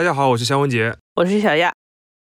[0.00, 1.74] 大家好，我是肖文杰，我是小亚。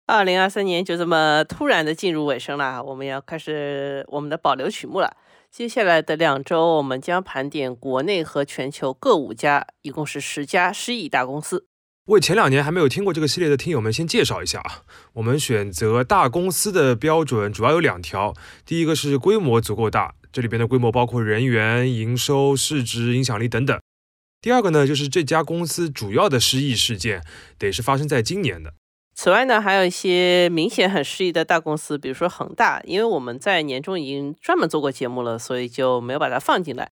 [0.05, 5.17] 二零二三年就这么突然的进入尾声了，我们要开始我们的保留曲目了。
[5.49, 11.65] 接下来的两周，我们将盘点国内和全球各五家，一共是十家失忆大公司。
[12.05, 14.83] 为前两年还没有听过这个系列的听友们先介绍一下啊。
[15.13, 23.81] 我们选择大公司的标准主要有两条，第一个是规模足够大，这里边的规模包括人员、营收、市值、影响力等等。
[24.43, 27.23] 第二个呢，就是这家公司主要的失意事件
[27.57, 28.73] 得是发生在今年的。
[29.15, 36.89] 此外呢，还有一些明显很失意的大公司，比如说恒大，因为我们在年终已经专门做过节目了，所以就没有把它放进来。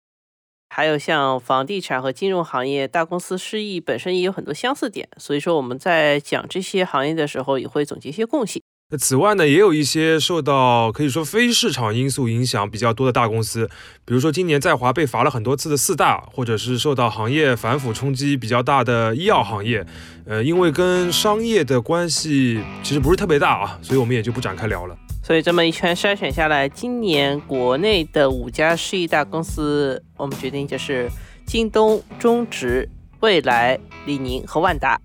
[0.69, 8.63] 还有像房地产和金融行业大公司失意本身也有很多相似点，所以说我们在讲这些行业的时候也会总结一些共性。
[8.93, 13.71] 那此外呢，也有一些受到可以说非市场因素影响比较多的大公司，
[14.05, 19.87] 比如说今年在华被罚了很多次的四大，或者是受到行业反腐冲击比较大的医药行业，
[20.27, 24.97] 呃，因为跟商业的关系其实不是特别大啊，所以我们也就不展开聊了。
[25.23, 31.09] 所以这么一圈筛选下来，今年国内的五家市一大公司，我们决定就是
[31.47, 32.89] 京东、中植、
[33.21, 35.01] 蔚来、李宁和万达。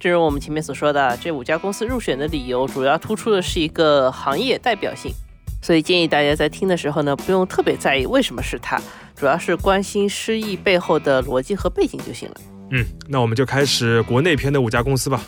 [0.00, 5.12] 正如我们前面所说的，这五家公司入选的理由主要突出的是一个行业代表性，
[5.60, 8.80] 所以建议大家在听的时候呢，不用特别在意为什么是它，
[9.14, 12.34] 主要是关心失意背后的逻辑和背景就行了。
[12.70, 15.22] 嗯，那我们就开始国内篇的五家公司吧。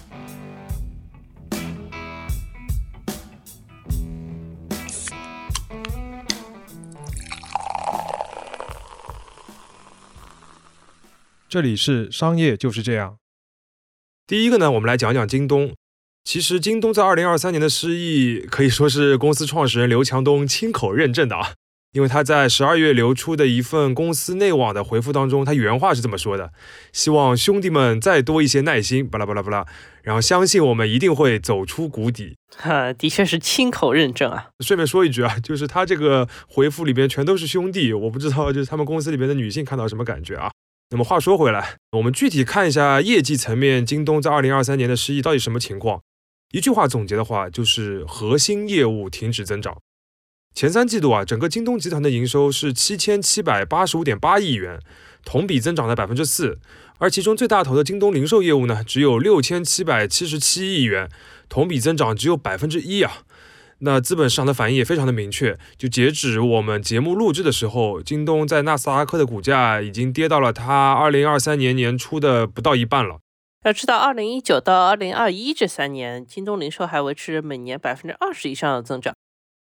[11.47, 13.19] 这里是商业就是这样。
[14.33, 15.75] 第一个呢，我们来讲讲京东。
[16.25, 21.53] 其实京东在二零二三年的失意，可以说是公司创始人刘强东亲口认证的啊。
[21.93, 26.51] 因为他在十二月流出的一份公司内网的回复当中，他原话是这么说的
[26.95, 29.67] ：“希望兄弟们再多一些耐心，巴拉巴拉巴拉，
[30.03, 34.49] 然后相信我们一定会走出谷底。”哈，的确是亲口认证啊。
[34.61, 40.51] 顺便说一句啊，就是他这个回复里边全都是兄弟，我不知道就是他们公司里边的女性看到什么感觉啊。
[40.93, 46.03] 那么话说回来，我们具体看一下业绩层面，京东在二零二三年的失意到底什么情况？
[46.51, 49.79] 一句话总结的话，就是核心业务停止增长。
[50.55, 54.79] 前三季度啊，整个京东集团的营收是七千七百八十五点八亿元，
[55.25, 56.59] 同比增长了百分之四，
[56.99, 61.09] 而其中最大头的京东零售业务呢，只有六千七百七十七亿元，
[61.49, 63.23] 同比增长只有百分之一啊。
[63.85, 73.19] 那资本市场的反应也非常的明确，就截止我们节目录制的时候，京东在纳斯达克的股价已经跌到了它二零二三年年初的不到一半了。
[73.65, 79.13] 要知道，二零一九到二零二一这三年，京东零售还维持每年百分之二十以上的增长，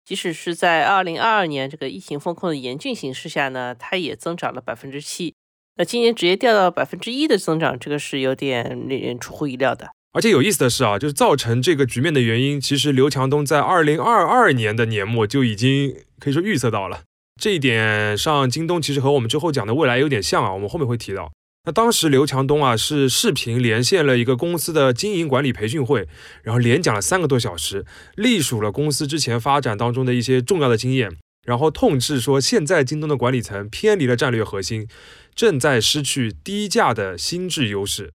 [0.04, 5.34] 即使是在二零二二年这个疫情风控的严峻形势下呢，它也增长了百分之七。
[5.76, 9.92] 那今年直接掉到百分之一的增长，这个是有点令人出乎意料的。
[10.12, 17.02] 而且有意思的是啊，就是造成这个局面的原因，其实刘强东在二零二二年的年末就已经可以说预测到了
[17.40, 21.30] 这一点上，京东其实和我们之后讲的未来有点像啊，我们后面会提到。
[21.64, 26.08] 那当时刘强东啊是视频连线了一个公司的经营管理培训会，
[26.42, 27.84] 然后连讲了三个多小时，
[28.16, 31.16] 隶属了公司之前发展当中的一些重要的经验，
[31.46, 34.88] 然后痛斥说现在京东的管理层偏离了战略核心，
[35.34, 38.10] 正在失去低价的心智优势。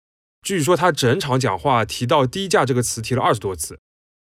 [0.41, 3.79] 据说他整场讲话提到“低价”这个词提了二十多次。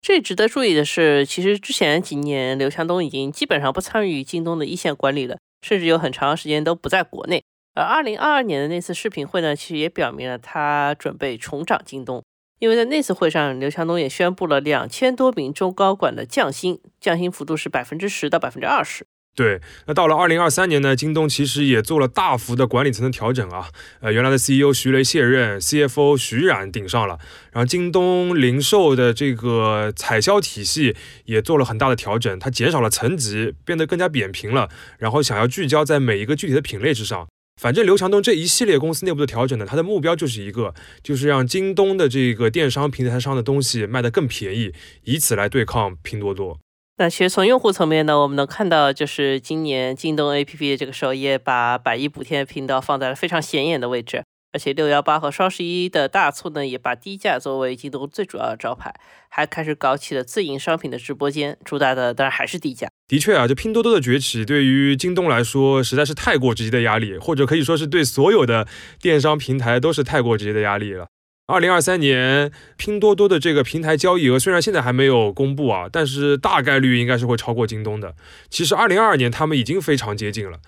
[0.02, 7.44] 最值得注意的是，其实之前几年刘强东已经基本上不参与京东的一线管理了，甚至有很长时间都不在国内。
[7.74, 12.24] 而二零二二年的那次视频会呢，其实也表明了他准备重掌京东，
[12.60, 19.08] 因为在那次会上，刘强东也宣布了两千多名中高管的降薪，降薪幅度是百分之十到百分之二十。
[19.36, 23.68] 对，那到了二零二三年呢，京东其实也做了大幅的管理层的调整啊。
[24.00, 27.18] 呃，原来的 CEO 徐雷卸任，CFO 徐冉顶上了，
[27.52, 30.96] 然后京东零售的这个采销体系
[31.26, 37.28] 也做了很大的调整，它减少了层级，变得更加扁平了，然后想要聚焦在每一个具体的品类之上。
[37.60, 44.74] 反正刘强东这一系列公司内部的调整呢，它的目标就是一个，就是让京东的这个电商平台上的东西卖得更便宜，
[45.06, 46.60] 以此来对抗拼多多。
[46.96, 58.94] 那其实从用户层面呢，我们能看到，就是今年京东 APP 这个首页把百亿补贴频道放在了非常显眼的位置，而且六幺八和双十一的大促呢，也把低价作为京东最主要的招牌，
[59.28, 62.88] 还开始搞起了自营商品的直播间，主打的当然还是低价。
[63.08, 68.68] 的确啊，就拼多多的崛起对于京东来说实在是太过直接的压力，或者可以说是对所有的
[69.02, 71.08] 电商平台都是太过直接的压力了。
[71.46, 78.16] 二零二三年，拼多多的这个平台交易额虽然现在还没有公布啊，但是大概率应该是会超过京东的。
[78.50, 80.60] 其实二零二二年他们已经非常接近了。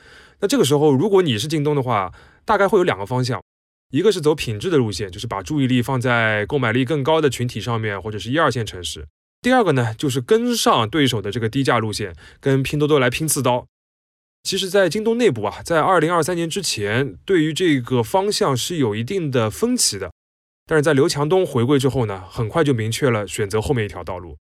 [0.41, 2.11] 那这个时候，如果你是京东的话，
[2.43, 3.41] 大概会有两个方向，
[3.91, 9.07] 一个是走品质的路线，就是把注意力放在购买力更高的群体上面，或者是一二线城市。
[9.41, 13.65] 第二个呢，就是跟上对手的这个低价路线，跟拼多多来拼刺刀。
[14.43, 20.11] 其实，在京东内部啊，在二零二三年之前，对于这个方向是有一定的分歧的。
[20.67, 24.37] 但是在刘强东回归之后呢，很快就明确了选择后面一条道路。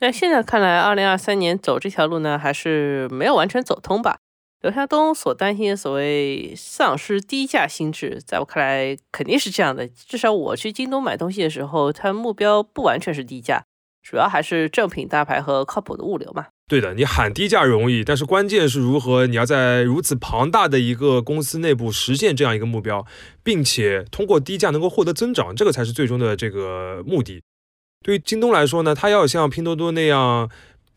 [0.00, 4.18] 那现在看来，二零二三年走这条路呢，还是没有完全走通吧？
[4.60, 9.86] 刘强东所担心的所谓丧失低价心智，在我看来肯定是这样的。
[9.86, 13.64] 至少我去京东买东西的时候，它目标不完全是低价，
[14.02, 16.46] 主要还是正品大牌和靠谱的物流嘛。
[16.68, 23.06] 对的，你喊低价容易，但是关键是如何你要在如此庞大的一个公司内部实现这样一个目标，
[23.42, 27.42] 并且通过低价能够获得增长，这个才是最终的这个目的。
[28.04, 30.48] 对于京东来说呢，它要像拼多多那样。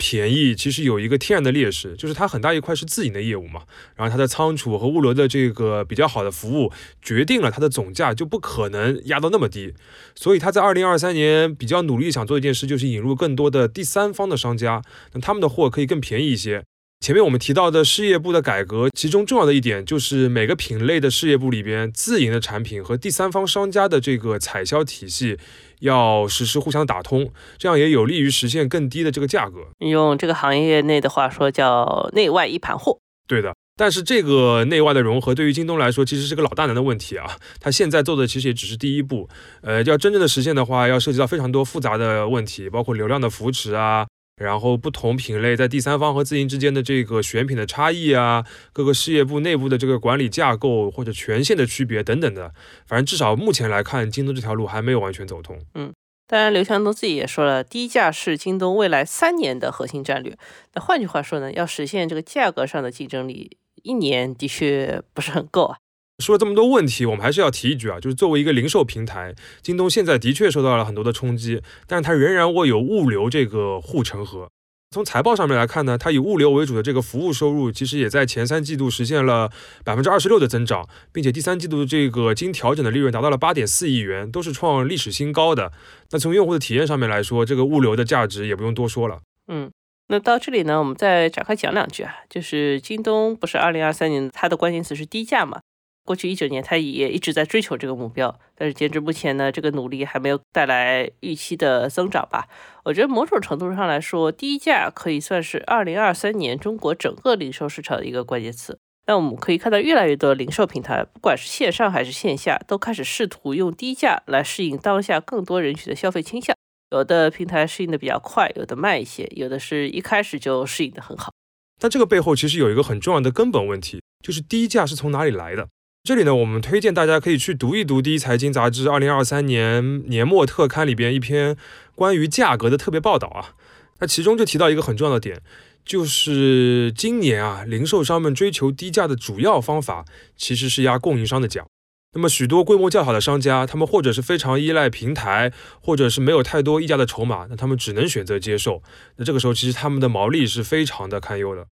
[0.03, 3.61] 便宜其实有一个天然的劣势，就是它很大一块是自营的业务嘛，
[3.95, 6.71] 然后它的仓储和物流的这个比较好的服务，
[7.03, 9.75] 决定了它的总价就不可能压到那么低，
[10.15, 14.81] 所以它在二零二三年比较努力想做一件事，就是引入更多的第三方的商家，
[15.13, 16.63] 那他们的货可以更便宜一些。
[17.01, 25.39] 前面我们提到的事业部的改革，其中重要的一点就是每个品类的事业部里边，自营的产品和第三方商家的这个采销体系。
[25.79, 29.61] 要实施互相打通，这样也有利于实现更低的这个价格。
[29.79, 32.99] 用这个行业内的话说，叫内外一盘货。
[33.27, 37.35] 对的，但是这个内外的融合对于京东来说，其实是个老大难的问题啊。
[37.59, 39.27] 它现在做的其实也只是第一步，
[39.63, 44.05] 呃，要真正的实现的话，要涉及到非常多复杂的问题，包括流量的扶持啊。
[44.41, 52.53] 然后不同品类在第三方和自营之间的这个选品的差异啊，各个事业部内部的这个管理架构或者权限的区别等等的，
[52.87, 55.59] 反正至少目前来看，京东这条路还没有完全走通。
[55.75, 55.93] 嗯，
[56.27, 60.37] 当然刘强东自己也说了，低价是京东未来三年的核心战略。
[60.73, 65.77] 那换句话说呢，要实现这个价格上的竞争力，一年的确不是很够啊。
[66.21, 74.47] 说了这么多问题，我们还是要提一句啊，就是作为一个零售平台，京东现在的确受到了很多的冲击，但是它仍然握有物流这个护城河。
[74.93, 79.49] 从财报上面来看呢，它以物流为主的这个服务收入，其实也在前三季度实现了
[79.85, 85.55] 百分之二十六的增长，并且第三季度的这个经调整的利润达到了八点四亿元，都是创历史新高。
[85.55, 85.71] 的
[86.11, 89.19] 那从用户的体验上面来说，这个物流的价值也不用多说了。
[89.47, 89.71] 嗯，
[90.09, 95.61] 那到这里呢，我们再展开讲两句啊，就是京东不是二零二三年它的关键词是低价嘛？
[96.11, 102.49] 过去一九年，他也一直在追求这个目标，但是截至目前呢，这个努力还没有带来预期的增长吧？
[102.83, 108.77] 我觉得某种程度上来说，低价可以算是二零二三年中国整个零售市场的一个关键词。
[109.07, 116.53] 那我们可以看到，越来越多的零售平台，不管是线上还是线下，都开始试图用低价来适应当下更多人群的消费倾向。
[116.91, 121.31] 有的平台适应的比较快，有的慢一些，有的是一开始就适应的很好。
[121.79, 125.67] 但这个背后其实有一个很重要的根本问题，就是低价是从哪里来的？
[126.03, 131.55] 这里呢，我们推荐大家可以去读一读《第一财经》杂志二零二三年年末特刊里边一篇
[131.93, 133.53] 关于价格的特别报道啊。
[133.99, 135.43] 那其中就提到一个很重要的点，
[135.85, 140.03] 就是今年啊，零售商们追求低价的主要方法
[140.35, 141.67] 其实是压供应商的价。
[142.13, 148.81] 那么许多规模较好的商家，他们或者是非常依赖平台，或者是没有太多溢价的筹码，那他们只能选择接受。
[149.17, 151.67] 那这个时候，其实他们的毛利是非常的堪忧的。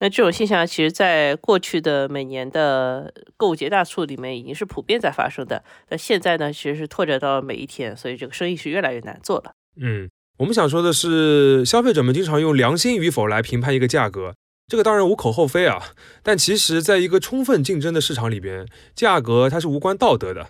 [0.00, 5.62] 那这种现象，其实在过去的每年的购物节大促里面已经是普遍在发生的。
[5.90, 9.52] 那现在呢，其实是拓展到每一天，所以这个生意是越来越难做了。
[9.80, 14.34] 嗯，我们想说的是，消费者们经常用良心与否来评判一个价格，
[14.66, 15.78] 这个当然无可厚非啊。
[16.22, 20.48] 但其实，在一个充分竞争的市场里边，价格它是无关道德的。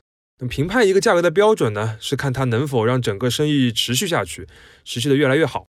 [0.49, 4.47] 评判一个价格的标准呢，是看它能否让整个生意持续下去，
[4.85, 5.67] 持续的越来越好。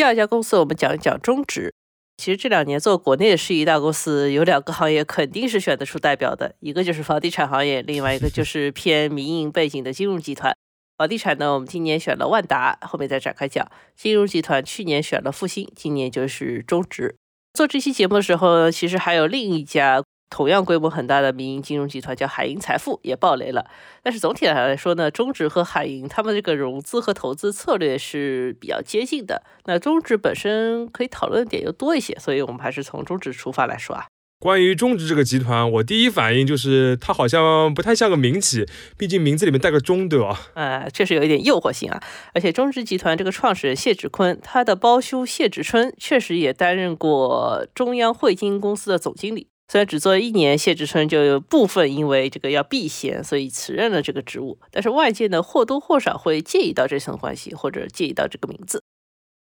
[0.00, 1.74] 第二家公司，我们讲一讲中植。
[2.16, 10.56] 其实这两年做国内的世一大公司，有两个行业肯定是选得出代表的，一个就是房地产行业，另外一个就是偏民营背景的金融集团。
[10.96, 13.70] 房地产呢，我们今年选了万达，后面再展开讲。
[13.94, 17.16] 金融集团去年选了复兴，今年就是中植。
[17.52, 20.02] 做这期节目的时候，其实还有另一家。
[20.30, 23.68] 同样规模很大的民营金融集团叫海银财富也爆雷了，
[24.02, 29.42] 但是总体来说呢，中植和海银他们这个融资和投资策略是比较接近的。
[29.64, 34.06] 那中植本身可以讨论的点又多一些，所以我们还是从中植出发来说啊。
[34.38, 38.64] 关于中植这个集团，我第一反应就是它好像不太像个民企，
[38.96, 40.40] 毕竟名字里面带个中，对吧？
[40.54, 42.02] 呃，确实有一点诱惑性啊。
[42.32, 49.48] 而且中植集团这个创始人谢志坤，他的胞兄谢志春确实也担任过中央汇金公司的总经理。
[49.70, 54.58] 虽然只做了一年，谢志春就有部分因为这个要避嫌，所以辞任了这个职务。
[54.72, 58.82] 但是外界呢或多或少会介意到这层关系，或者介意到这个名字。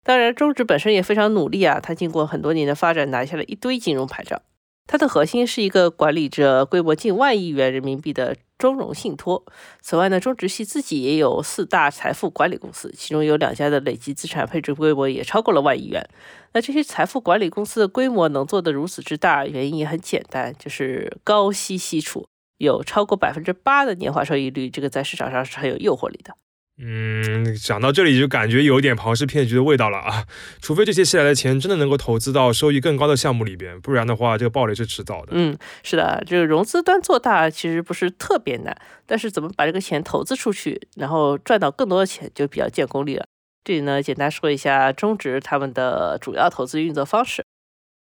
[0.03, 4.43] 当然，中植本身也非常努力啊，他经过很多年的发展，拿下了一堆金融牌照。
[4.87, 9.45] 它的核心是一个管理着规模近万亿元人民币的中融信托。
[9.79, 16.05] 此外呢，中植系自己也有四大财富管理公司，其中有两家的累计资产配置规模也超过了万亿元。
[16.53, 26.35] 那这些财富管理公司的规模能做得如此之大，原因也很简单，就是高息吸储，有超过百分之八的年化收益率，这个在市场上是很有诱惑力的。
[26.83, 30.25] 嗯，讲到这里就感觉有点庞氏骗局的味道了啊！
[30.61, 35.27] 除非这些吸来的钱真的能够投资到收益更高的项目里边，不然的话，这个暴雷是迟早的。
[35.33, 43.25] 嗯，是的，这个融资端做大其实不是特别难，但是怎么把这个钱投资出去，然后赚到更多的钱，就比较见功力了。
[43.63, 47.45] 这里呢，简单说一下中植他们的主要投资运作方式。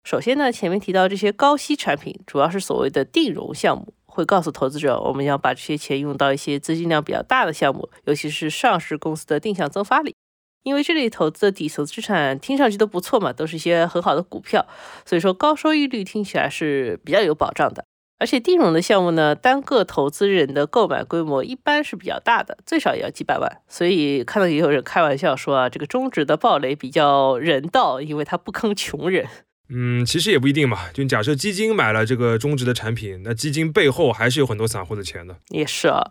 [0.02, 3.94] 首先呢，前面提到这些高息产品，主要是所谓的定融项目。
[4.14, 10.14] 会告诉投资者，我们要把这些钱用到一些资金量比较大的项目，尤其是上市公司的定向增发里，
[10.62, 14.66] 因为这里投资的底层资产听上去都不错嘛，都是一些很好的股票，
[15.04, 17.84] 所以说高收益率听起来是比较有保障的。
[18.16, 29.26] 而且定融的项目呢，单个投资人的购买规模一般是比较大的，最少也要几百万，所以看到也有人开玩笑说啊，这个中植的暴雷比较人道，因为它不坑穷人。
[29.70, 30.90] 嗯，其实也不一定嘛。
[30.92, 35.34] 就假设基金买了这个中植的产品，那基金背后还是有很多散户的钱的。
[35.48, 36.02] 也是啊。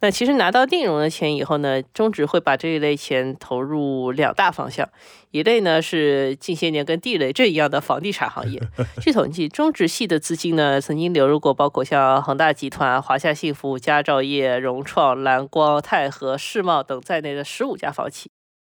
[0.00, 4.88] 那其实拿到定融的钱以后呢，中植会把这一类钱投入两大方向，
[5.30, 8.60] 一类呢是近些年跟地雷阵一样的房地产行业。
[9.02, 18.30] 据统计，中植系的资金呢，曾经流入过包括像恒大集团、华夏幸福、佳兆业、融创、蓝光、泰禾、世茂等在内的十五家房企。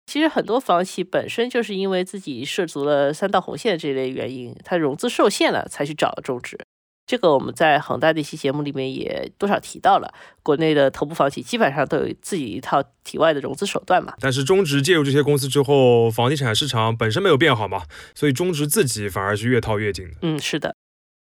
[0.06, 6.58] 其实很多房企本身就是因为自己涉足了三道红线这类原因，它融资受限了，才去找中植。
[7.06, 14.14] 这个我们在恒大的一期节目里面也多少提到了，国内的头部房企基本上都有自己一套体外的融资手段嘛。
[14.20, 17.84] 但是中植介入这些公司之后，房地产市场本身没有变好嘛，
[18.16, 20.18] 所以中植自己反而是越套越紧的。
[20.22, 20.76] 嗯，是的。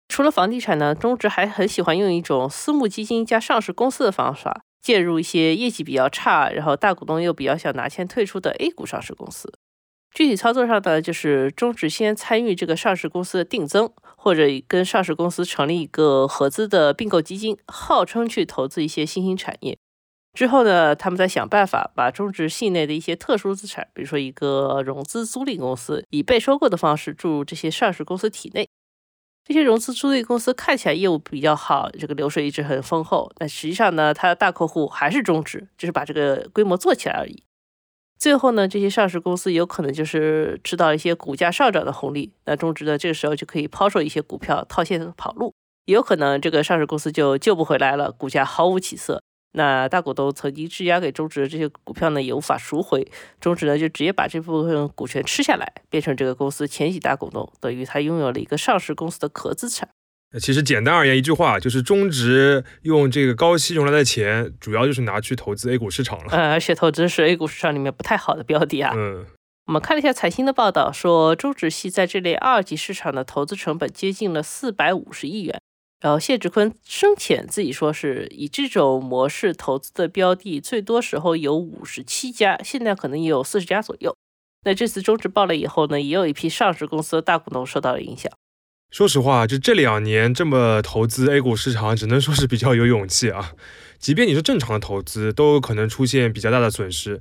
[0.07, 4.61] 除了房地产呢，中植还很喜欢用一种私募基金加上市公司的方法。
[4.81, 9.53] 介入一些业绩比较差，然后大股东又比较想拿钱退出的 A 股上市公司。
[10.13, 19.77] 具体操作上呢，就是中植先参与这个上市公司的定增，或者跟上市公司成立一个合资的并购基金，号称去投资一些新兴产业。
[20.33, 28.67] 之后呢，他们再想办法把中植系内的一些特殊资产，比如说一个融资租赁公司，以被收购的方式注入这些上市公司体内。
[29.51, 33.29] 这些融资租赁公司看起来业务比较好，这个流水一直很丰厚。
[33.35, 37.43] 但实际上呢，它的大客户还是中植，只是把这个规模做起来而已。
[38.17, 45.53] 最后呢，这些上市公司有可能就是吃到一些股价上涨的红利，那中植呢这个时候就可以抛售一些股票套现跑路。
[45.83, 49.21] 也有可能这个上市公司就救不回来了，股价毫无起色。
[49.53, 53.05] 那大股东曾经质押给中植的这些股票呢，也无法赎回，
[53.39, 59.89] 中植呢就直接把这部分股权吃下来，变成这个公司前几大股东，等于他拥有了一个上市公司的壳资产。
[60.39, 66.27] 其实简单而言，一句话就是中植用这个高息融来的钱，主要就是拿去投资 A 股市场了。
[66.31, 68.93] 呃，而且投资是 A 股市场里面不太好的标的啊。
[68.95, 69.25] 嗯，
[69.65, 75.59] 我们看了一下财新的报道，说中植系在这类二级市场的投资成本接近了四百五十亿元。
[76.01, 84.15] 然后谢志坤生前自己说是以这种模式投资的标的，最多时候有五十七家，现在可能也有四十家左右。
[84.65, 88.31] 那这次中植爆了以后呢，也有一批上市公司的大股东受到了影响。
[88.89, 93.53] 说实话，就这两年这么投资 A 股市场，只能说是比较有勇气啊。
[93.99, 97.19] 即便你是正常的投资，都有可能出现比较大的损失。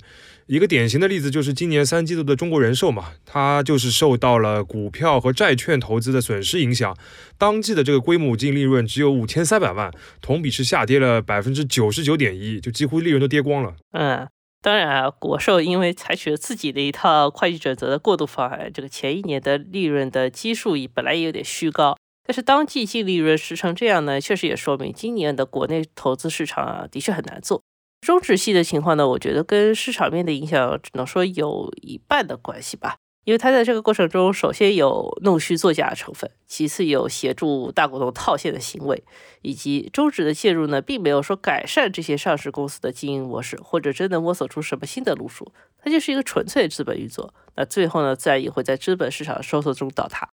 [0.51, 6.93] 一个典型的例子就是今年三季度的中国人寿嘛，它就是受到了股票和债券投资的损失影响，
[7.37, 9.89] 当季的这个归母净利润只有五千三百万，
[10.21, 13.75] 同比是下跌了百分之九十九点一，就几乎利润都跌光了。
[13.93, 14.27] 嗯，
[14.61, 21.95] 当然啊，国寿因为采取了自己的一套会计准则的过渡方案，这个前一年的利润的基数也本来也有点虚高，
[22.27, 27.63] 但是当季净利润实成这样呢，确实也说明今年的国内投资市场啊，的确很难做。
[28.01, 32.97] 中植系的情况呢，我觉得跟市场面的影响只能说有一半的关系吧。
[33.23, 39.03] 因为它在这个过程中，首先有弄虚作假的成分，其次有协助大股东套现的行为，
[39.43, 45.53] 以及中植的介入呢，并没有说改善这些上市公司的经营模式，或者真的摸索出什么新的路数，
[45.83, 47.31] 它就是一个纯粹资本运作。
[47.55, 50.27] 那最后呢，自然也会在资本市场的收缩中倒塌。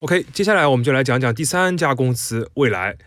[0.00, 2.98] OK，接下来我们就来讲讲第三家公司未来。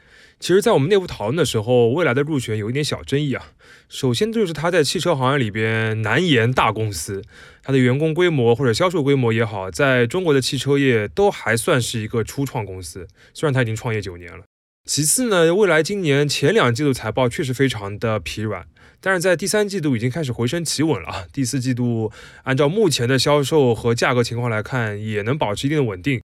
[0.46, 3.48] 其实，在我们内部讨论的时候，未来的入选有一点小争议啊。
[3.90, 7.24] 首先就是它在汽车行业里边难言大公司，
[7.64, 13.08] 它的员工规模或者销售规模也好，在中国的汽车业都还算是一个初创公司。
[13.34, 14.44] 虽然它已经创业九年了。
[14.88, 18.68] 其次呢，未来今年前两季度财报确实非常的疲软，
[19.02, 21.26] 但是在第三季度已经开始回升企稳了啊。
[21.34, 22.12] 第四季度
[22.44, 26.22] 按照目前的销售和价格情况来看，也能保持一定的稳定。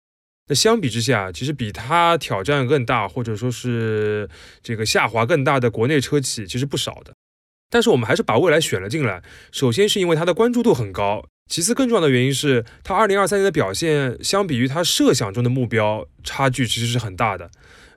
[0.47, 4.29] 那相比之下，其实比它挑战更大，或者说是
[4.63, 7.13] 这个下滑更大的国内车企其实不少的。
[7.69, 17.51] 但是我们还是把蔚来选了进来，首先是因为它的关注度很高，其次更重要的原因是它二零二三年的表现相比于它设想中的目标差距其实是很大的。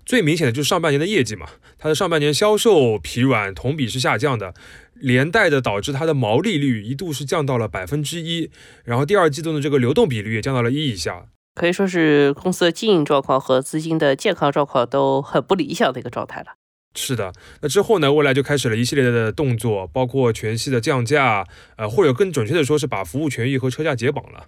[0.05, 1.47] 最明显的就是上半年的业绩嘛，
[1.79, 4.53] 它的上半年销售疲软，同比是下降的，
[4.95, 8.51] 连带的导致它的毛利率一度是降到了百分之一，
[8.83, 11.27] 然后第二季度的这个流动比率也降到了一以下。
[11.61, 16.55] 可以说是公司的经营状况和资金的健康状况都很不理想的一个状态了。
[16.95, 24.47] 是的，那之后呢，未来就开始了一系列的动作，包括全系的降价，呃，或者更准确的说是把服务权益和车价解绑了，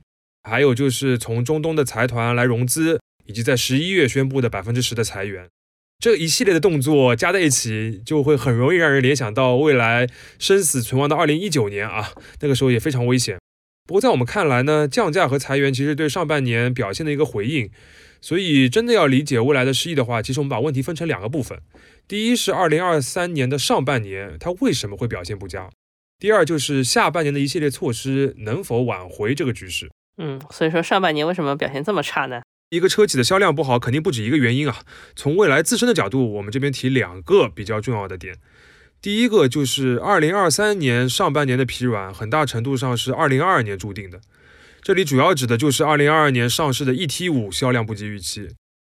[0.49, 5.51] 还有就是从中东的财团来融资，以及在十一月宣布的百分之十的裁员，
[5.99, 13.39] 这一系列的动作加在一起，就会很容易让人联想到未来生死存亡的二零一九年啊，那个时候也非常危险。
[13.87, 17.71] 不过在我们看来呢，降价和裁员其实对上半年表现的一个回应。
[18.21, 21.61] 所以，真的要理解未来的失意的话，其实我们把问题分成两个部分。
[22.07, 25.69] 第一是二零二三年的上半年，它为什么会表现不佳？
[26.21, 29.91] 第二就是下半年的一系列措施能否挽回这个局势？
[30.19, 32.43] 嗯，所以说上半年为什么表现这么差呢？
[32.71, 34.85] 一个车企的销量不好，肯定不止一个原因啊。
[35.17, 38.37] 从未来自身的角度，我们这边提两个比较重要的点。
[39.03, 44.21] 第一个就是二零二三年上半年的疲软，很大程度上是二零二二年注定的。
[44.81, 48.51] 这里主要指的就是二零二二年上市的 ET 五销量不及预期。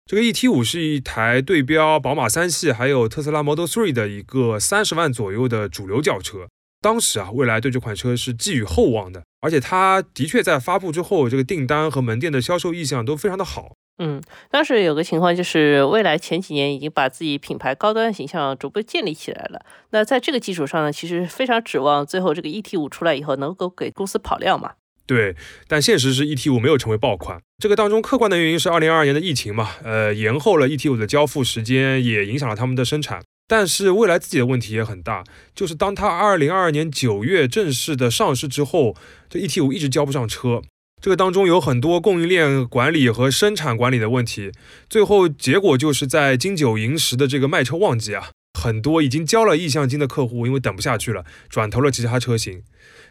[0.06, 6.48] 这个 ET 五是一台对标宝马三系还有特斯拉 Model Three 的一个三十万左右的主流轿车。
[6.80, 13.74] 当时啊，蔚来对这款车是寄予厚望的，而且它的确在发布之后，这个订单和门店的销售意向都非常的好。
[14.00, 19.66] 嗯，当时有个情况就是，蔚来前几年已经把自己品牌高端形象逐步建立起来了。
[19.90, 24.74] 那在这个基础上呢，其实非常指望最后这个 ET 五出来以后能够给公司跑量嘛。
[25.08, 25.36] 对，
[25.68, 27.40] 但现实是 ET 五没有成为爆款。
[27.58, 33.24] 这个当中客观的原因是二零二二年的疫情嘛，呃，延后了 ET 五的交付时间，也影响了他们的生产。
[33.48, 35.24] 但是未来自己的问题也很大，
[35.56, 38.94] 就是当它二零二二年九月正式的上市之后，
[39.30, 40.62] 这 ET 五一直交不上车。
[41.00, 44.52] 这个当中有很多供应链管理和生产管理的问题，
[44.90, 52.64] 最后结果就是在金九银十的这个卖车旺季啊，很多已经交了意向金的客户因为等不下去了，转投了其他车型。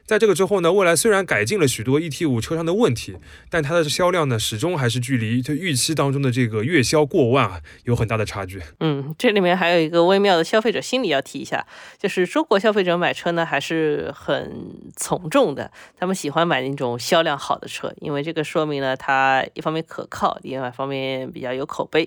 [0.05, 3.17] 在这个之后呢，蔚来虽然改进了许多 ET 五车上的问题，
[3.51, 8.63] 但它的销量呢，始终还是距离它预期当中的这个月销过万啊，有很大的差距。
[8.79, 11.67] 嗯，这里面还有一个微妙的消费者心理要提一下，
[11.99, 22.07] 就是中国消费者买车呢还是很从众的，他们喜欢买那种销量好的车，因为这个说明了它一方面可靠，另外一方面比较有口碑。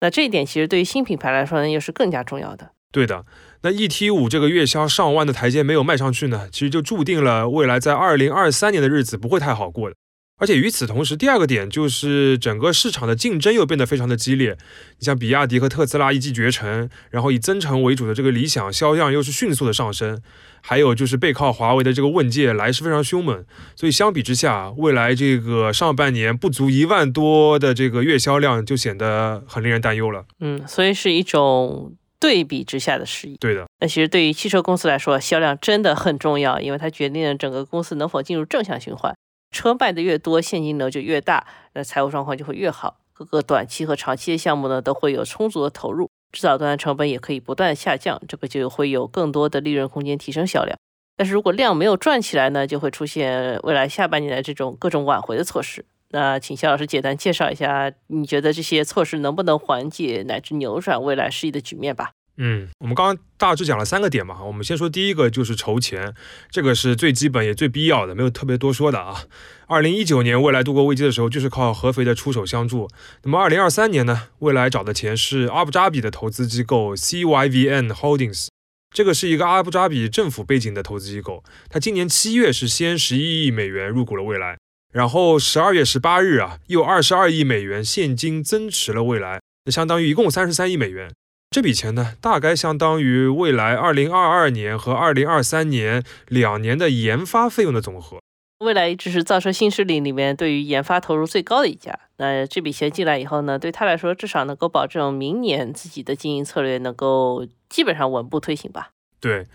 [0.00, 2.72] 那这一点其实对于新品牌来说呢，又是更加重要的。
[2.90, 3.24] 对的。
[3.62, 9.96] 那 ET 五这个月销上万的台阶没有迈上去呢，其实就注定了未来在二零二三年的日子不会太好过的。
[10.38, 14.56] 而且与此同时，第二个点就是整个市场的竞争又变得非常的激烈。
[14.98, 20.22] 你像比亚迪和特斯拉一骑绝尘，然后以增程为主的这个理想销量又是迅速的上升，
[20.60, 23.44] 还有就是背靠华为的这个问界来势非常凶猛。
[23.76, 30.24] 所以相比之下，未来这个上半年不足一万多的这个月销量就显得很令人担忧了。
[30.40, 31.94] 嗯，所以是一种。
[32.20, 33.64] 对比之下的失意，对的。
[33.80, 39.14] 那其实对于汽车公司来说，销量真的很重要，因为它决定了整个公司能否进入正向循环。
[39.50, 42.98] 车卖的越多，现金流就越大，那财务状况就会越好。
[43.14, 50.76] 各个短期和长期的项目呢，都会有充足的投入，制造端成本也可以不断下降，这个就会有更多的利润空间提升销量。
[51.16, 55.84] 但是如果量没有赚起来呢，就会出现未来下半年的这种各种挽回的措施。
[56.12, 62.12] 那请肖老师简单介绍一下，你觉得这些措施能不能缓解乃至扭转未来失意的局面吧？
[62.42, 66.14] 嗯，我们刚刚大致讲了三个点嘛，我们先说第一个就是筹钱，
[66.50, 69.26] 这个是最基本也最必要的，没有特别多说的啊。
[69.66, 72.88] 二零一九年未来度过危机的时候，就是靠合肥的出手相助。
[73.24, 78.48] 那么二零二三年呢，未来找的钱是阿布扎比的投资机构 CYVN Holdings，
[78.94, 84.56] 这个是一个阿布扎比政府背景的投资机构，它今年七月是先十一亿美元入股了未来。
[84.94, 91.12] 然后十二月十八日啊，又二十二亿美元现金增持了未来，那相当于一共三十三亿美元。
[91.52, 98.20] 这笔钱呢，大概相当于未来二零二二年和二零二三年两年的研发费用的总和。
[98.60, 101.98] 未来一直是造车新势力里面对于研发投入最高的一家。
[102.18, 108.90] 那这笔钱进来以后呢，对他来说至少能够保证明年自己的经营策略能够基本上稳步推行吧。
[109.18, 109.48] 对，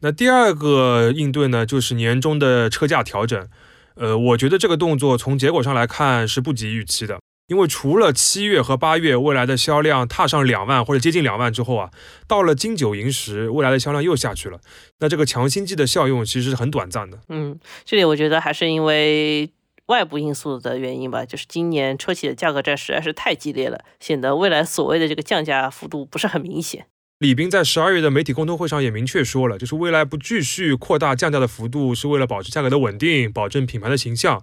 [0.00, 3.46] 那第二个应对呢，就是年终的车价调整。
[3.96, 7.20] 呃，我觉得这个动作从结果上来看是不及预期的，
[7.52, 11.90] 因为除了七月和八月未来的销量踏上两万或者接近两万之后啊，
[12.26, 14.58] 到了金九银十，未来的销量又下去了。
[15.00, 17.18] 那这个强心剂的效用其实是很短暂的。
[17.28, 19.50] 嗯，这里我觉得还是因为
[19.88, 26.86] 外部因素的原因吧，就是今年车企的价格战实在是太激烈了，显得未来所谓的这个降价幅度不是很明显。
[27.18, 34.42] 李斌在十二月的媒体沟通会上也明确说了，就是未来不继续扩大降价的幅度，是为了保持价格的稳定，保证品牌的形象。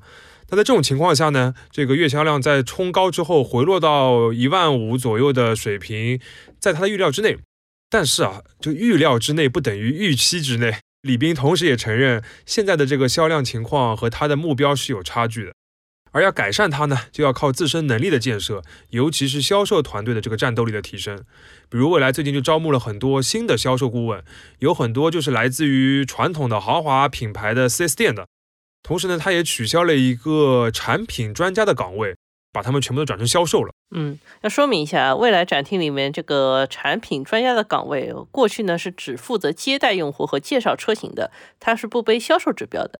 [0.51, 6.19] 那在这种情况下呢，这个月销量在冲高之后回落到一万五左右的水平，
[6.59, 7.37] 在他的预料之内。
[7.89, 10.77] 但是啊，就预料之内不等于预期之内。
[11.01, 15.53] 李斌同时也承认，现在的这个销量情况和他的目标是有差距的。
[16.11, 21.23] 而要改善它呢，就要靠自身能力的建设，尤其是销售团队的这个战斗力的提升。
[21.69, 24.23] 比如未来最近就招募了很多新的销售顾问，
[24.57, 28.27] 有很多就是来自于传统的豪华品牌的 4S 店的。
[28.81, 32.15] 同时呢，他也取消了一个产品专家的岗位，
[32.51, 33.71] 把他们全部都转成销售了。
[33.95, 42.99] 嗯，要说明一下，未来展厅里面这个产品专家的岗位，过去呢是只负责接待用户和介绍车型的，它是不背销售指标的。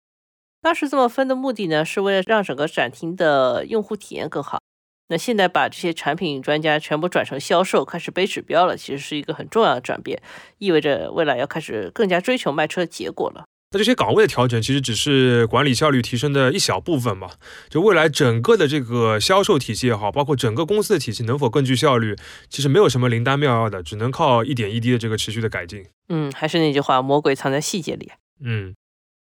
[0.62, 4.60] 当时这么分的目的呢，是为了让整个展厅的用户体验更好。
[5.08, 10.22] 那现在把这些产品专家全部转成销售，开始背指标了，其实是一个很重要的转变，
[10.58, 13.46] 意味着未来要开始更加追求卖车结果了。
[13.72, 17.30] 那这些岗位的调整，其实只是管理效率提升的一小部分嘛。
[17.70, 22.16] 就未来整个的这个销售体系也好，包括整个公司的体系能否更具效率，
[22.50, 25.86] 其实没有什么灵丹妙药的，只能靠一点一滴的这个持续的改进。
[26.10, 28.12] 嗯，还是那句话，魔鬼藏在细节里。
[28.44, 28.74] 嗯。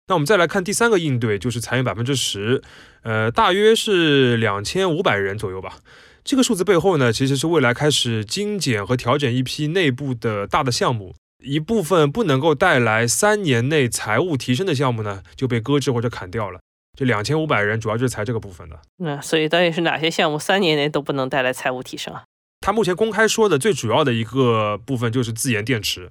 [0.08, 2.60] 那我们再来看第三个应对，就是裁员百分之十，
[3.02, 5.78] 呃，大约是两千五百人左右吧。
[6.24, 16.60] 这个数字背后呢，其实是未来开始精简和调整一批内部的大的项目，一部分不能够带来三年内财务提升的项目呢，就被搁置或者砍掉了。
[16.96, 18.78] 这两千五百人主要就是裁这个部分的。
[18.98, 22.24] 那所以到底是哪些项目三年内都不能带来财务提升啊？
[22.60, 26.10] 他目前公开说的最主要的一个部分就是自研电池。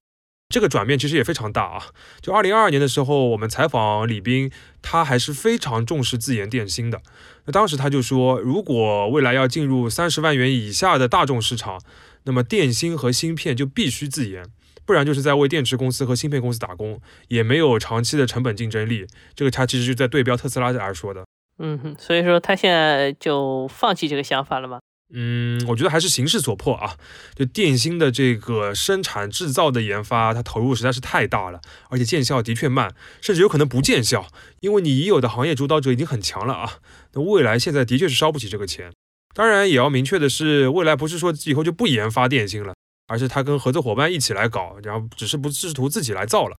[0.50, 1.86] 这个转变其实也非常大啊！
[2.22, 7.02] 就二零二二年的时候，我们采访李斌，他还是非常重视自研电芯的。
[7.46, 11.82] 那当时他就说，如果未来要进入三十万元以下的大众市场，
[12.24, 14.46] 那么电芯和芯片就必须自研，
[14.86, 19.06] 不然就是在为电池公司和芯片公司打工，也没有长期的成本竞争力。
[19.36, 21.26] 这个他其实就在对标特斯拉而说的。
[21.60, 24.80] 嗯哼，所以说他现在就放弃这个想法了吗？
[25.14, 26.96] 嗯，我觉得还是形势所迫啊。
[27.36, 34.28] 就电芯的这个生产制造的研发，它投入实在是太大了，而且见效的确慢，甚至有可能不见效。
[34.62, 36.80] 因为你已有的行业主导者已经很强了啊。
[37.14, 38.92] 那未来现在的确是烧不起这个钱。
[39.34, 42.74] 当然，也要明确的是，未来不是说以后就不研发电芯了，
[43.12, 46.56] 而是他跟合作伙伴一起来搞，然后只是不试图自己来造了。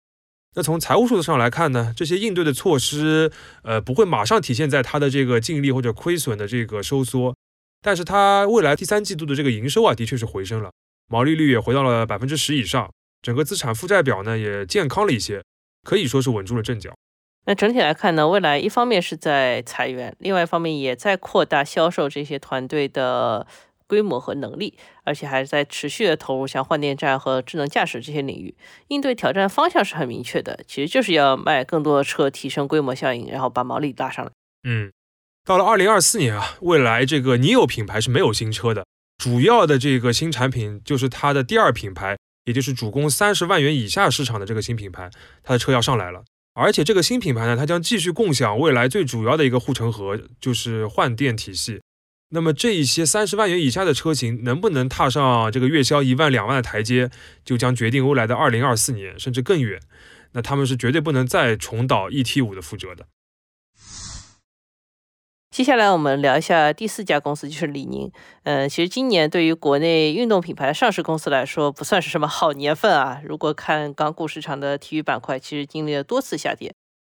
[0.55, 7.35] 那从财务数字上来看呢，这些应对的措施，呃，不会马上体现在它的这个净利或者亏损的这个收缩。
[7.81, 10.71] 但是它未来第三季度的这个营收啊，的确是回升了，
[11.09, 15.43] 毛利率也回到了百分之十以上，整个资产负债表呢也健康了一些，
[15.83, 16.93] 可以说是稳住了阵脚。
[17.47, 23.47] 那整体来看呢，未来一方面是在裁员，另外一方面也在扩大销售这些团队的
[23.93, 24.73] 规模和能力，
[25.05, 28.55] 而且还在持续的投入像换电站和智能驾驶这些领域，
[28.89, 34.31] 应对挑战方向是很明确的，其实就是要卖更多的车，提升规模效应，然后把毛利拉上来。
[34.67, 34.91] 嗯。
[35.45, 38.87] 到了二零二四年啊，未来这个 NIO 品牌是没有新车的，
[39.19, 45.11] 主要的这个新产品就是它的第二品牌，也就是主攻三十万元以下市场的这个新品牌，
[45.43, 46.25] 它的车要上来了。
[46.55, 51.81] 而且这个新品牌呢，它将继续共享未来最主要的一个护城河，就是换电体系。
[52.35, 57.11] 那么这一些三十万元以下的车型能不能踏上这个月销一万两万的台阶，
[57.45, 59.81] 就将决定未来的二零二四年甚至更远。
[60.33, 63.07] 那他们是绝对不能再重蹈 ET 五的覆辙的。
[65.51, 68.11] 接下来我们聊一下第四家公司，就是李宁。
[68.45, 73.21] 嗯，其实今年对于国内运动品牌上市公司来说，不算是什么好年份啊。
[73.23, 76.73] 如果看港股市场的体育板块，其实经历了多次下跌。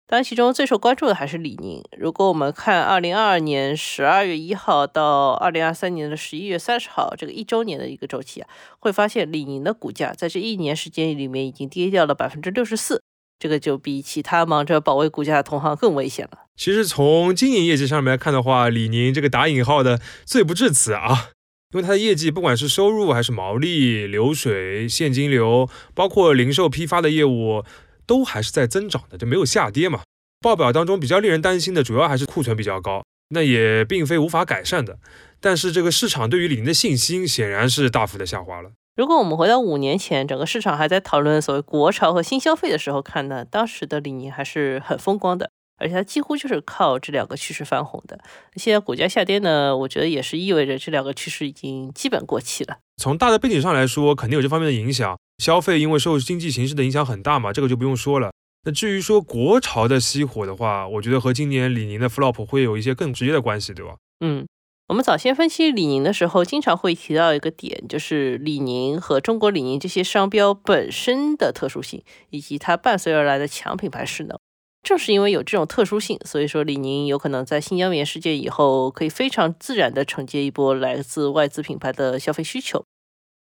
[0.08, 1.82] 当然，其中最受关注的还是李宁。
[1.98, 13.02] 如果我们看二零二二年十二月一号到二零二三年的十一月三十号这个一周年的一个周期啊，会发现李宁的股价在这一年时间里面已经跌掉了百分之六十四。
[13.38, 16.46] 这个就比其他忙着保卫股价的同行更危险了。
[16.56, 21.30] 其实从经营业绩上面来看的话，李宁这个打引号的罪不至此啊，
[21.74, 27.62] 因为它的业绩不管是收入还是毛利、流水、现金流，包括零售批发的业务，
[28.06, 30.02] 都还是在增长的，就没有下跌嘛。
[30.40, 34.98] 报表当中比较令人担心的主要还是库存比较高，那也并非无法改善的。
[35.40, 38.70] 但是这个市场对于李宁的信心显然是大幅的下滑了。
[38.96, 48.18] 如果我们回到五年前，整个市场还在讨论所谓国潮和新消费的时候看呢，当时的李宁还是很风光的，而且它几乎就是靠这两个趋势翻红的。
[48.56, 52.78] 现在股价下跌呢，我觉得也是意味着这两个趋势已经基本过期了。
[52.96, 55.18] 从大的背景上来说，肯定有这方面的影响。
[55.38, 58.32] 消费因为受经济形势的影响很大嘛，这个就不用说了。
[58.64, 63.96] 那至于说国潮的熄火的话，我觉得和今年李宁的 flop 会有一些更直接的关系，对吧？
[64.20, 64.46] 嗯。
[64.88, 74.38] 我们早先分析李宁的时候，经常会提到一个点，就是李宁和中国李宁这些商标本身的特殊性，以及它伴随而来的强品牌势能。
[74.86, 82.84] 正是因为有这种特殊性，所以说李宁有可能在新疆棉事件以后，可以非常自然地承接一波来自外资品牌的消费需求。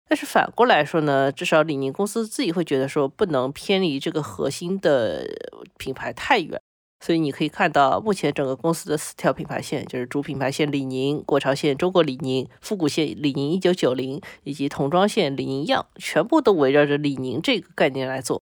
[0.09, 5.29] 但是反过来说呢，至少李宁公司自己会觉得说，不能偏离这个核心的
[5.77, 6.59] 品牌太远。
[7.05, 18.41] 所以你可以看到，目前整个公司的四条品牌线，就是主品牌线李宁、国潮线中国李宁、复古线李宁一九九零，以及童装线李宁样，全部都围绕着李宁这个概念来做。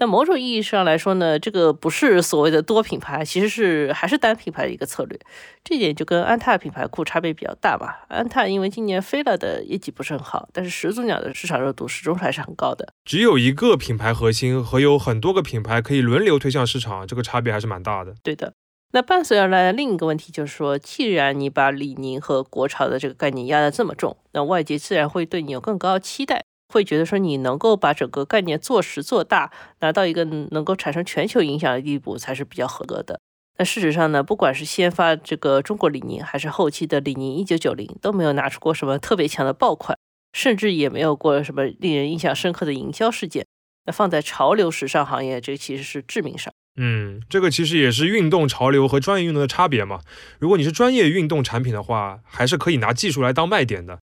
[0.00, 5.20] 那某种意义上来说呢，这个不是所谓的多品牌，其实是还是单品牌的一个策略。
[5.62, 8.06] 这点就跟安踏品牌库差别比较大吧。
[8.08, 12.94] 安踏因为今年飞了的业绩不是很好，但是始祖鸟的市场热度始终还是很高的。
[13.04, 18.14] 只有一个品牌核心和有很多个品牌可以轮流推向市场，这个差别还是蛮大的。
[18.22, 18.54] 对的。
[18.92, 26.46] 那伴随而来的另一个问题就是说，既然你把李宁和国潮的这个概念压得这么重，那外界自然会对你有更高的期待。
[26.70, 33.20] 会觉得说你能够把整个概念做实做大，拿到一个能够产生全球影响的地步才是比较合格的。
[33.58, 39.98] 那事实上呢，不管是先发这个中国李宁，还是后期的李宁一九九零，都没有拿出过什么特别强的爆款，
[40.32, 43.44] 甚至也没有过什么令人印象深刻的营销事件。
[43.86, 46.52] 那放在潮流时尚行业，这其实是致命伤。
[46.76, 50.00] 嗯，这个其实也是运动潮流和专业运动的差别嘛。
[50.38, 53.98] 如果你是专业运动产品的话，还是可以拿技术来当卖点的。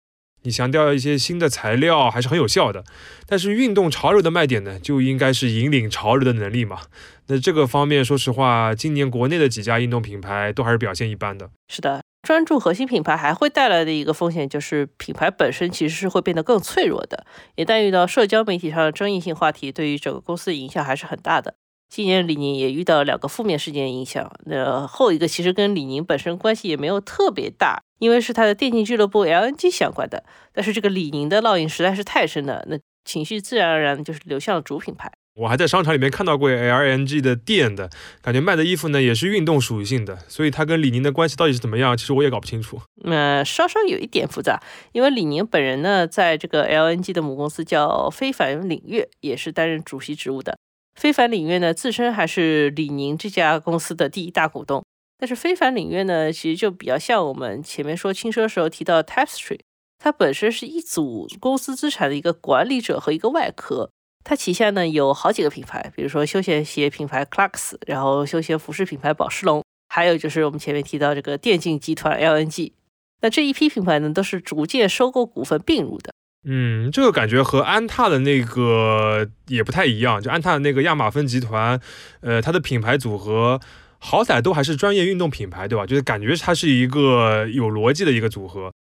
[0.47, 2.85] 你强调一些新的材料还是很有效的，
[3.27, 6.83] 但是运动潮流的卖点呢，就应该是引领潮流的能力嘛。
[7.27, 11.51] 那这个方面，说实话，今年国内的几家运动品牌都还是表现一般的。
[11.69, 17.27] 是的，专注核心品牌还会带来的一个风险，就是品牌本身其实是会变得更脆弱的。
[17.57, 21.55] 一旦遇到社交媒体上的争议性话题，对于整个公司的影响还是很大的。
[21.89, 30.25] 今年李宁也遇到两个负面事件影响，那后一个其实跟李宁本身关系也没有特别大，因为是他的电竞俱乐部 LNG 相关的。
[30.53, 35.11] 但是这个李宁的烙印实在是太深了，那情绪自然而然就是流向了主品牌。
[35.37, 37.91] 我还在商场里面看到过 LNG 的店的，
[38.23, 42.81] 感觉卖的衣服呢也是运动属性的，所以他跟李宁的关系到底是怎么样，其实我也搞不清楚。
[43.05, 44.59] 那稍稍有一点复杂，
[44.93, 50.57] 因为李宁本人呢在这个 LNG 的母公司叫非凡领域，也是担任主席职务的。
[50.97, 54.83] 非凡领域呢，自身还是李宁这家公司的第一大股东。
[55.19, 59.61] 但是非凡领域呢，其实就比较像我们前面说轻奢时候提到 Tapestry，
[59.99, 63.91] 它本身是一组公司资产的一个管理者和一个外壳。
[64.25, 72.73] 它旗下呢有好几个品牌，比如说休闲鞋品牌 Clarks，然后休闲服饰品牌宝诗龙，还有就是我们前面提到这个电竞集团 LNG。
[73.21, 76.13] 那这一批品牌呢，都是逐渐收购股份并入的。
[76.49, 80.23] 嗯，这个感觉和安踏的那个也不太一样。
[80.23, 81.81] 就安踏的那个亚马芬集团，
[82.21, 83.61] 呃，它的品牌组合
[83.99, 85.85] 好歹都还是专业运动品牌，对吧？
[85.85, 88.73] 就是感觉它是一个有逻辑的一个组合。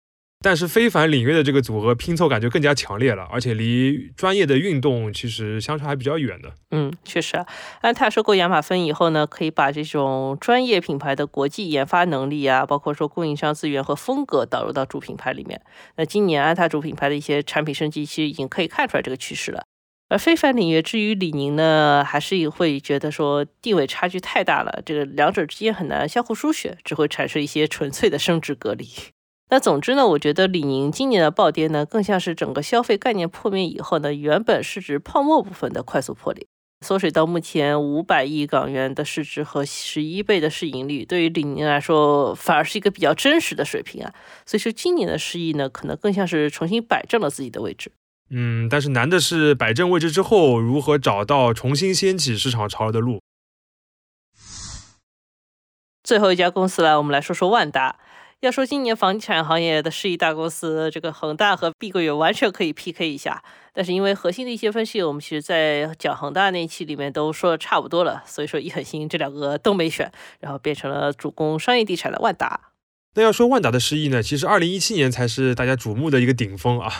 [0.44, 6.52] 但是非凡领域的这个组合拼凑感就更加强烈了，而且离专业的运动其实相差还比较远的。
[6.70, 7.42] 嗯，确实，
[7.80, 15.58] 安踏收购亚马芬以后呢，可以把这种专业品牌的国际研发能力啊，包括说供应商资源和风格导入到主品牌里面。
[15.96, 19.64] 那今年安踏主品牌的一些产品升级，其实已经可以看出来这个趋势了。
[20.10, 28.86] 而非凡领域至于李宁呢，还是会觉得说地位差距太大了，这个两者之间很难相互输血，只会产生一些纯粹的生殖隔离。
[29.54, 36.44] 那总之呢，我觉得李宁今年的暴跌呢，更像是整个消费概念破灭以后呢，原本市值泡沫部分的快速破裂，
[36.84, 44.12] 缩水到目前五百亿港元的市值和十一倍的市盈率，对于李宁来说，反而是一个比较真实的水平啊。
[44.44, 47.92] 所以说，今年的失意呢，可能更像是重新摆正了自己的位置。
[48.30, 53.20] 嗯，但是难的是摆正位置之后，如何找到重新掀起市场潮流的路。
[56.02, 58.00] 最后一家公司来，我们来说说万达。
[58.44, 63.42] 要说今年房地产行业的世一大公司，这个恒大和碧桂园完全可以 PK 一下。
[63.72, 72.60] 但是因为核心的一些分析，我们其实在讲恒大那一期里面都说的差不多了，所以说一狠心这两个都没选，然后变成了主攻商业地产的万达。
[73.14, 76.92] 那要说万达的失意呢，其实二零一七年才是大家瞩目的一个顶峰啊。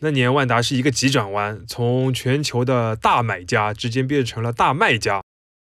[0.00, 5.22] 那年万达是一个急转弯，从全球的大买家直接变成了大卖家。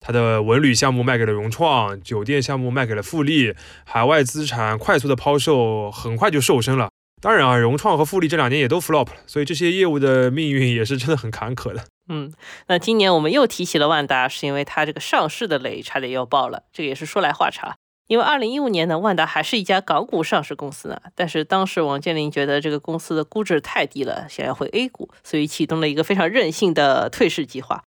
[0.01, 6.89] 它的文旅项目卖给了融创，酒店项目卖给了富力，海外资产快速的抛售，很快就瘦身了。
[7.21, 11.85] 当然啊，融创和富力这两年也都 flop 了，所以这些业务的命运也是真的很坎坷的。
[12.09, 12.33] 嗯，
[12.69, 16.63] 那今年我们又提起了万达，是因为它这个上市的雷差点要爆了。
[16.73, 27.83] 这个也是说来话长，因为二零一五年呢，万达还是一家港股上市公司呢，但是当时王健林觉得这个公司的估值太低了，想要回 A 股，所以启动了一个非常任性的退市计划。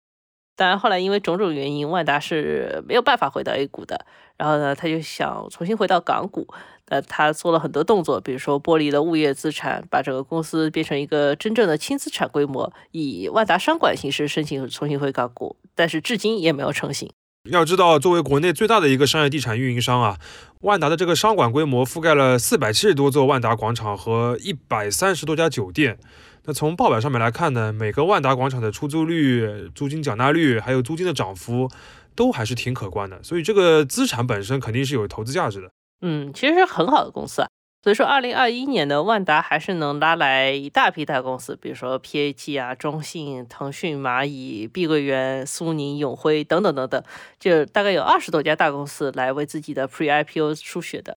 [0.60, 4.04] 当然，后来因为种种原因，万达是没有办法回到 A 股的。
[4.36, 6.46] 然后呢，他就想重新回到港股。
[6.88, 17.10] 那，他做了很多动作，比如说剥离了物业资产，把整个公司变成一个真正的轻资产规模，以万达商管形式申请重新回港股，但是至今也没有成型。
[17.50, 20.18] 要知道，作为国内最大的一个商业地产运营商啊，
[20.60, 25.98] 万达的这个商管规模覆盖了四百七十多座万达广场和一百三十多家酒店。
[26.44, 31.70] 那从报表上面来看呢，每个万达广场的出租率、租金缴纳率，还有租金的涨幅，
[32.16, 33.22] 都还是挺可观的。
[33.22, 35.70] 所以这个资产本身肯定是有投资价值的。
[36.00, 37.48] 嗯，其实是很好的公司啊。
[37.82, 47.02] 所以说，二零二一年的万达还是能拉来一大批大公司，比如说 PAG 啊、中信、腾讯、蚂蚁、碧桂园、苏宁、永辉等等等等，
[47.38, 51.16] 就大概有二十多家大公司来为自己的 Pre IPO 输血的。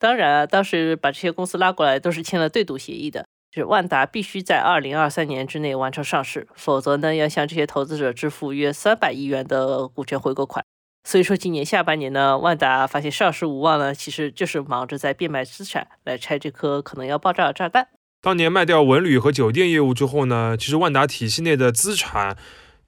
[0.00, 3.26] 当然啊，当时把这些公司拉过来都是签了对赌协议的。
[3.54, 10.64] 是万达必须在二零二三年之内完成上市，否则呢要向这些投资者支付约三百亿元的股权回购款。
[11.04, 17.88] 所以说今年下半年呢，万达发现上市无望呢，其实就是忙着在变卖资产来拆这颗可能要爆炸的炸弹。
[18.22, 22.38] 当年卖掉文旅和酒店业务之后呢，其实万达体系内的资产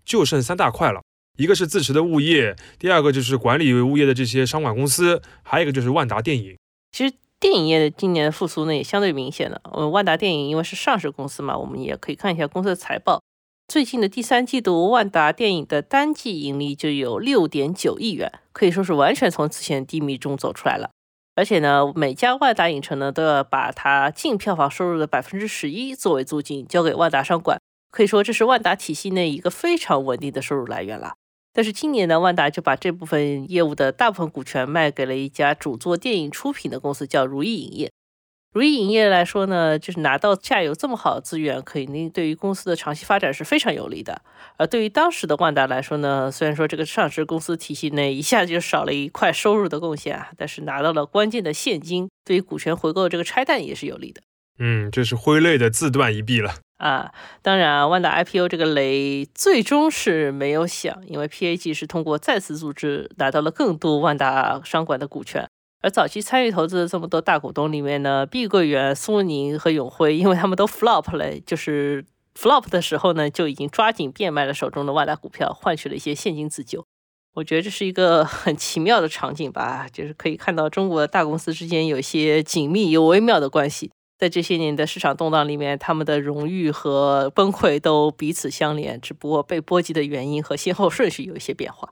[0.03, 1.03] 就剩三大块了，
[1.37, 6.57] 一个是自持的物业，第二个就是管理物业的这些商管公司，还有一个就是万达电影。
[6.91, 7.15] 其实。
[7.41, 9.61] 电影业的今年的复苏呢也相对明显了。
[9.73, 13.21] 我们，万达电影因为是上市公司嘛，我们也可以看一下公司的财报。
[13.69, 20.91] 最近的第三季度，万达电影的单季盈利就有六点九亿元，可以说是完全从此前低迷中走出来了。
[21.35, 27.59] 而且呢，每家万达影城呢都要把它净票房收入的百分之十一作为租金交给万达商管，
[27.91, 31.15] 可以说这是万达体系内一个非常稳定的收入来源了。
[31.55, 37.91] 但是今年呢，万达就把这部分业务的大部分股权卖给了一家主做电影出品的公司，叫如意影业。
[38.53, 44.23] 如意影业来说呢，就是拿到下游这么好的资源，肯定对于公司的长期发展是非常有利的。
[44.57, 54.21] 而对于当时的万达来说呢，虽然说这个上市公司体系内一下就少了一块收入的贡献啊，但是拿到了关键的现金，对于股权回购这个拆弹也是有利的。
[54.59, 56.55] 嗯，这是挥泪的自断一臂了。
[56.85, 65.49] 啊，当然，万达 IPO 这个雷最终是没有响，因为 PAG 是通过再次组织拿到了更多万达商管的股权。
[65.81, 72.05] 而早期参与投资的这么多大股东里面呢，碧桂园、苏宁和永辉，因为他们都 flop 了，就是
[72.39, 76.85] flop 的时候呢，就已经抓紧变卖了手中的万达股票，换取了一些现金自救。
[77.37, 83.91] 我觉得这是一个很奇妙的场景吧，就是可以看到中国大公司之间有些紧密又微妙的关系。
[84.17, 91.91] 在这些年的市场动荡里面，他们的荣誉和崩溃都彼此相连，只不过被波及的原因和先后顺序有一些变化。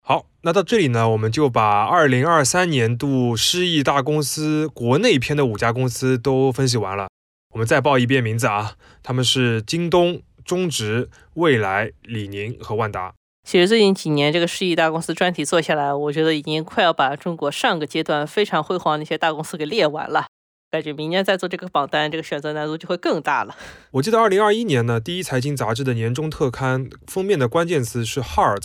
[0.00, 7.08] 好，那到这里呢，我们就把二零二三年度失意大公司国内篇的五家公司都分析完了。
[7.54, 13.14] 我们再报一遍名字啊，他们是京东、中植、未来、李宁和万达。
[13.46, 20.26] 其实最近几年，这个世亿大公司专题做下来，我觉得已经快要把中国上个阶段非常辉煌的那些大公司给列完了。
[20.72, 23.54] 感觉明年再做这个榜单，这个选择难度就会更大了。
[23.92, 28.64] 我记得二零二一年呢，第一财经杂志的年终特刊封面的关键词是 hard，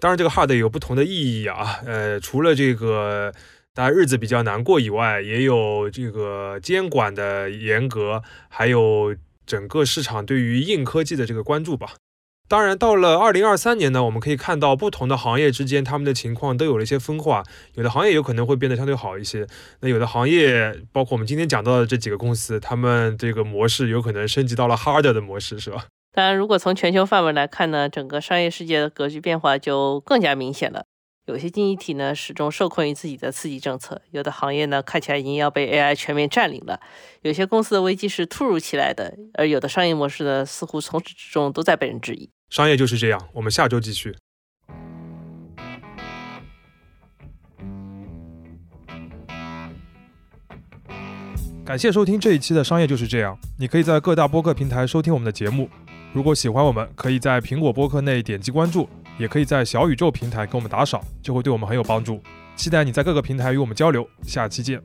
[0.00, 1.80] 当然这个 hard 有不同的意义啊。
[1.84, 3.30] 呃，除了这个
[3.74, 11.96] 大家日子比较难过以外，也有这个监管的严格，还有整个市场对于硬科技的这个关注吧。
[12.46, 17.42] 当然，到了二零二三年呢，我们可以看到不同的行业之间，他们的情况都有了一些分化。
[17.72, 19.46] 有的行业有可能会变得相对好一些，
[19.80, 25.86] 那有的行业，包括我们今天讲到的这几个公司，他们这个模式有可能升级到了 harder 的模式，是吧？
[26.12, 30.84] 当然，如果从全球范围来看呢，整个商业世界的格局变化就更加明显了。
[31.26, 36.78] 有些经济体呢始终受困于自己的刺激政策，有的行业呢看起来已经要被 AI 全面占领了。
[37.22, 42.28] 有些公司的危机是突如其来的，而有的商业模式呢似乎从始至终都在被人质疑。
[42.50, 44.14] 商业就是这样，我们下周继续。
[51.64, 55.70] 感谢收听这一期的《商业就是这样》，你可以在各大播客平台收听我们的节目。
[56.12, 58.86] 如果喜欢我们，可以在苹果播客内点击关注。
[59.18, 62.22] 也可以在小宇宙平台给我们打赏，就会对我们很有帮助。
[62.56, 64.80] 期待你在各个平台与我们交流，下期见。